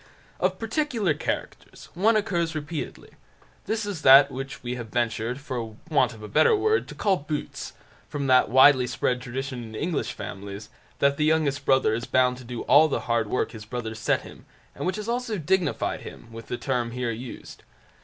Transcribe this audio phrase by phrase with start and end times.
[0.39, 3.11] Of particular characters, one occurs repeatedly.
[3.67, 7.17] This is that which we have ventured, for want of a better word, to call
[7.17, 7.73] "Boots",
[8.09, 12.43] from that widely spread tradition in English families, that the youngest brother is bound to
[12.43, 16.31] do all the hard work his brothers set him, and which has also dignified him
[16.31, 17.61] with the term here used.